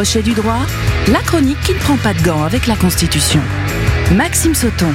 [0.00, 0.64] Crochet du droit,
[1.12, 3.42] la chronique qui ne prend pas de gants avec la Constitution.
[4.16, 4.94] Maxime Sauton.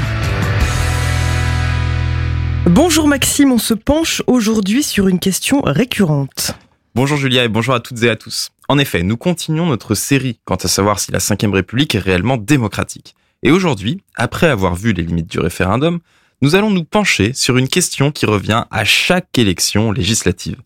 [2.65, 6.54] Bonjour Maxime, on se penche aujourd'hui sur une question récurrente.
[6.96, 8.49] Bonjour Julia et bonjour à toutes et à tous.
[8.68, 12.37] En effet, nous continuons notre série quant à savoir si la Ve République est réellement
[12.37, 13.13] démocratique.
[13.44, 15.99] Et aujourd'hui, après avoir vu les limites du référendum,
[16.41, 20.58] nous allons nous pencher sur une question qui revient à chaque élection législative.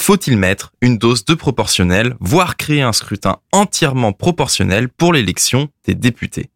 [0.00, 5.94] Faut-il mettre une dose de proportionnel, voire créer un scrutin entièrement proportionnel pour l'élection des
[5.94, 6.50] députés?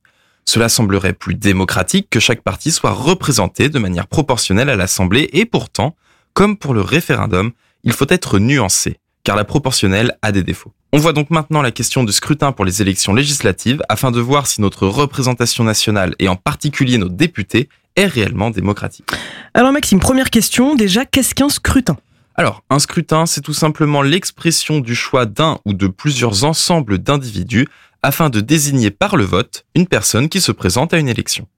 [0.45, 5.45] Cela semblerait plus démocratique que chaque parti soit représenté de manière proportionnelle à l'Assemblée et
[5.45, 5.97] pourtant,
[6.35, 7.53] comme pour le référendum,
[7.85, 10.73] il faut être nuancé, car la proportionnelle a des défauts.
[10.93, 14.47] On voit donc maintenant la question du scrutin pour les élections législatives afin de voir
[14.47, 19.11] si notre représentation nationale et en particulier nos députés est réellement démocratique.
[19.55, 21.99] Alors Maxime, première question, déjà, qu'est-ce qu'un scrutin?
[22.39, 27.67] Alors, un scrutin, c'est tout simplement l'expression du choix d'un ou de plusieurs ensembles d'individus
[28.01, 31.49] afin de désigner par le vote une personne qui se présente à une élection.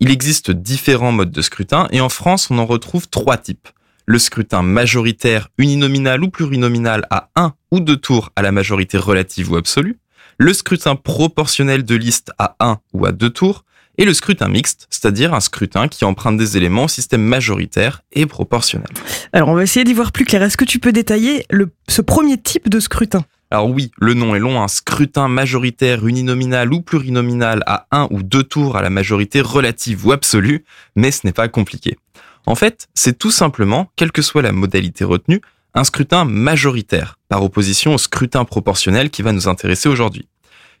[0.00, 3.68] Il existe différents modes de scrutin et en France, on en retrouve trois types.
[4.06, 9.52] Le scrutin majoritaire, uninominal ou plurinominal à un ou deux tours à la majorité relative
[9.52, 9.98] ou absolue.
[10.38, 13.66] Le scrutin proportionnel de liste à un ou à deux tours
[13.98, 18.26] et le scrutin mixte, c'est-à-dire un scrutin qui emprunte des éléments au système majoritaire et
[18.26, 18.88] proportionnel.
[19.32, 20.42] Alors on va essayer d'y voir plus clair.
[20.42, 23.24] Est-ce que tu peux détailler le, ce premier type de scrutin?
[23.50, 28.22] Alors oui, le nom est long, un scrutin majoritaire uninominal ou plurinominal à un ou
[28.22, 30.64] deux tours à la majorité relative ou absolue,
[30.96, 31.98] mais ce n'est pas compliqué.
[32.46, 35.42] En fait, c'est tout simplement, quelle que soit la modalité retenue,
[35.74, 40.28] un scrutin majoritaire, par opposition au scrutin proportionnel qui va nous intéresser aujourd'hui.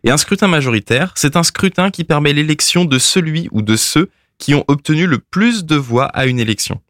[0.04, 4.10] Et un scrutin majoritaire, c'est un scrutin qui permet l'élection de celui ou de ceux
[4.38, 6.80] qui ont obtenu le plus de voix à une élection.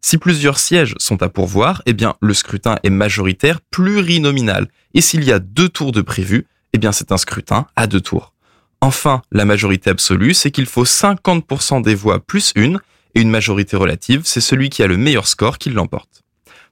[0.00, 4.68] Si plusieurs sièges sont à pourvoir, eh bien, le scrutin est majoritaire plurinominal.
[4.94, 8.00] Et s'il y a deux tours de prévu, eh bien, c'est un scrutin à deux
[8.00, 8.32] tours.
[8.80, 12.80] Enfin, la majorité absolue, c'est qu'il faut 50% des voix plus une,
[13.14, 16.22] et une majorité relative, c'est celui qui a le meilleur score qui l'emporte.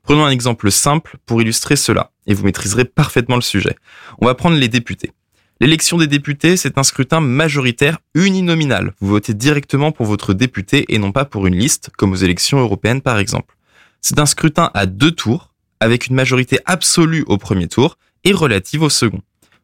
[0.03, 3.77] Prenons un exemple simple pour illustrer cela, et vous maîtriserez parfaitement le sujet.
[4.21, 5.13] On va prendre les députés.
[5.63, 8.95] L'élection des députés, c'est un scrutin majoritaire uninominal.
[9.01, 12.59] Vous votez directement pour votre député et non pas pour une liste, comme aux élections
[12.59, 13.55] européennes par exemple.
[14.01, 18.83] C'est un scrutin à deux tours, avec une majorité absolue au premier tour et relative
[18.83, 19.21] au second.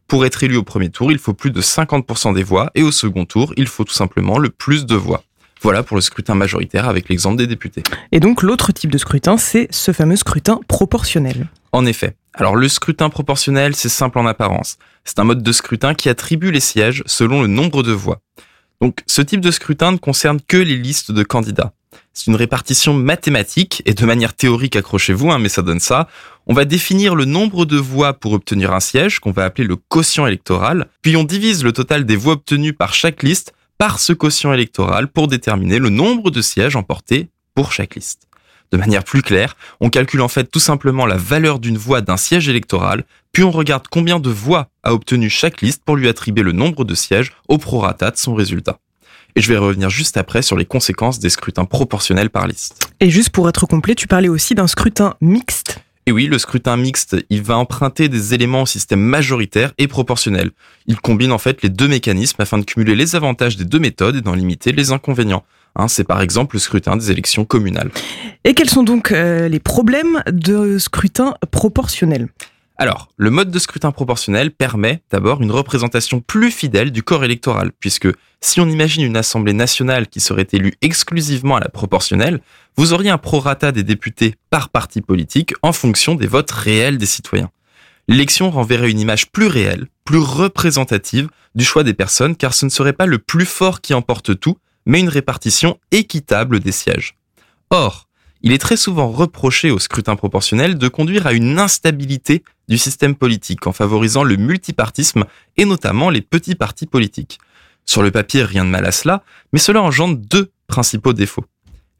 [0.06, 2.92] Pour être élu au premier tour, il faut plus de 50% des voix et au
[2.92, 5.24] second tour, il faut tout simplement le plus de voix.
[5.62, 7.82] Voilà pour le scrutin majoritaire avec l'exemple des députés.
[8.12, 11.48] Et donc l'autre type de scrutin, c'est ce fameux scrutin proportionnel.
[11.72, 12.14] En effet.
[12.38, 14.78] Alors le scrutin proportionnel, c'est simple en apparence.
[15.04, 18.20] C'est un mode de scrutin qui attribue les sièges selon le nombre de voix.
[18.80, 21.72] Donc ce type de scrutin ne concerne que les listes de candidats.
[22.12, 26.06] C'est une répartition mathématique et de manière théorique, accrochez-vous, hein, mais ça donne ça.
[26.46, 29.74] On va définir le nombre de voix pour obtenir un siège, qu'on va appeler le
[29.74, 34.12] quotient électoral, puis on divise le total des voix obtenues par chaque liste par ce
[34.12, 38.27] quotient électoral pour déterminer le nombre de sièges emportés pour chaque liste.
[38.70, 42.16] De manière plus claire, on calcule en fait tout simplement la valeur d'une voix d'un
[42.16, 46.42] siège électoral, puis on regarde combien de voix a obtenu chaque liste pour lui attribuer
[46.42, 48.78] le nombre de sièges au prorata de son résultat.
[49.36, 52.90] Et je vais revenir juste après sur les conséquences des scrutins proportionnels par liste.
[53.00, 56.78] Et juste pour être complet, tu parlais aussi d'un scrutin mixte et oui, le scrutin
[56.78, 60.52] mixte, il va emprunter des éléments au système majoritaire et proportionnel.
[60.86, 64.16] Il combine en fait les deux mécanismes afin de cumuler les avantages des deux méthodes
[64.16, 65.44] et d'en limiter les inconvénients.
[65.76, 67.90] Hein, c'est par exemple le scrutin des élections communales.
[68.44, 72.28] Et quels sont donc euh, les problèmes de scrutin proportionnel?
[72.80, 77.72] Alors, le mode de scrutin proportionnel permet d'abord une représentation plus fidèle du corps électoral,
[77.72, 78.06] puisque
[78.40, 82.40] si on imagine une Assemblée nationale qui serait élue exclusivement à la proportionnelle,
[82.76, 87.06] vous auriez un prorata des députés par parti politique en fonction des votes réels des
[87.06, 87.50] citoyens.
[88.06, 92.70] L'élection renverrait une image plus réelle, plus représentative du choix des personnes, car ce ne
[92.70, 94.56] serait pas le plus fort qui emporte tout,
[94.86, 97.16] mais une répartition équitable des sièges.
[97.70, 98.08] Or,
[98.42, 103.14] il est très souvent reproché au scrutin proportionnel de conduire à une instabilité du système
[103.14, 105.24] politique en favorisant le multipartisme
[105.56, 107.38] et notamment les petits partis politiques.
[107.86, 109.22] Sur le papier, rien de mal à cela,
[109.52, 111.44] mais cela engendre deux principaux défauts.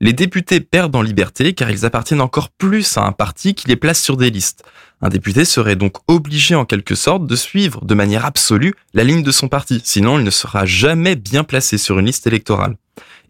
[0.01, 3.75] Les députés perdent en liberté car ils appartiennent encore plus à un parti qui les
[3.75, 4.65] place sur des listes.
[5.01, 9.23] Un député serait donc obligé en quelque sorte de suivre de manière absolue la ligne
[9.23, 12.77] de son parti, sinon il ne sera jamais bien placé sur une liste électorale.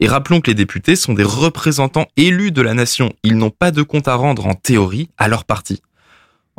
[0.00, 3.12] Et rappelons que les députés sont des représentants élus de la nation.
[3.22, 5.82] Ils n'ont pas de compte à rendre en théorie à leur parti.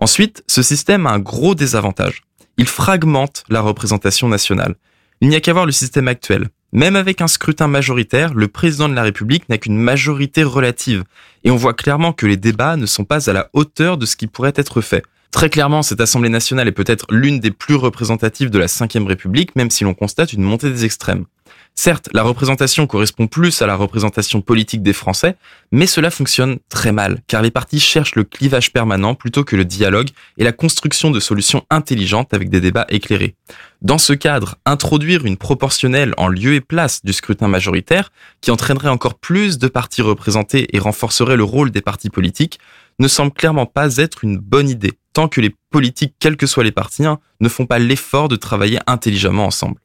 [0.02, 2.24] Ensuite, ce système a un gros désavantage.
[2.58, 4.76] Il fragmente la représentation nationale.
[5.20, 6.48] Il n'y a qu'à voir le système actuel.
[6.72, 11.04] Même avec un scrutin majoritaire, le président de la République n'a qu'une majorité relative.
[11.44, 14.16] Et on voit clairement que les débats ne sont pas à la hauteur de ce
[14.16, 15.04] qui pourrait être fait.
[15.32, 19.56] Très clairement, cette Assemblée nationale est peut-être l'une des plus représentatives de la Ve République,
[19.58, 21.26] même si l'on constate une montée des extrêmes.
[21.76, 25.38] Certes, la représentation correspond plus à la représentation politique des Français,
[25.72, 29.64] mais cela fonctionne très mal, car les partis cherchent le clivage permanent plutôt que le
[29.64, 33.36] dialogue et la construction de solutions intelligentes avec des débats éclairés.
[33.82, 38.12] Dans ce cadre, introduire une proportionnelle en lieu et place du scrutin majoritaire,
[38.42, 42.60] qui entraînerait encore plus de partis représentés et renforcerait le rôle des partis politiques,
[43.00, 46.64] ne semble clairement pas être une bonne idée, tant que les politiques, quels que soient
[46.64, 49.80] les partis, hein, ne font pas l'effort de travailler intelligemment ensemble.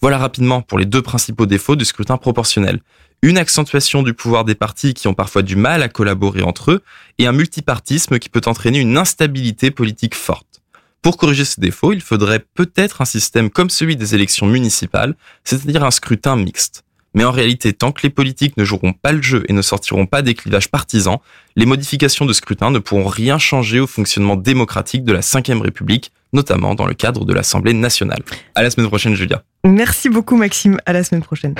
[0.00, 2.80] Voilà rapidement pour les deux principaux défauts du scrutin proportionnel.
[3.22, 6.82] Une accentuation du pouvoir des partis qui ont parfois du mal à collaborer entre eux
[7.18, 10.62] et un multipartisme qui peut entraîner une instabilité politique forte.
[11.02, 15.84] Pour corriger ces défauts, il faudrait peut-être un système comme celui des élections municipales, c'est-à-dire
[15.84, 16.84] un scrutin mixte.
[17.18, 20.06] Mais en réalité, tant que les politiques ne joueront pas le jeu et ne sortiront
[20.06, 21.18] pas des clivages partisans,
[21.56, 26.12] les modifications de scrutin ne pourront rien changer au fonctionnement démocratique de la Ve République,
[26.32, 28.20] notamment dans le cadre de l'Assemblée nationale.
[28.54, 29.42] À la semaine prochaine, Julia.
[29.64, 30.78] Merci beaucoup, Maxime.
[30.86, 31.56] À la semaine prochaine.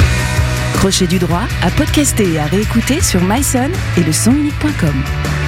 [0.75, 5.48] Crochet du droit à podcaster et à réécouter sur myson et le.